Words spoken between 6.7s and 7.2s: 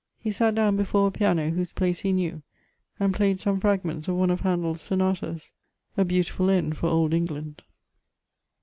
for Old